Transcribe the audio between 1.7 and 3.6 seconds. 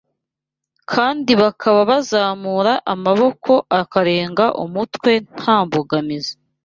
bazamura amaboko